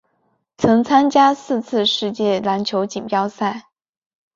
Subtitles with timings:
[0.57, 3.67] 曾参加四次世界篮球锦标赛。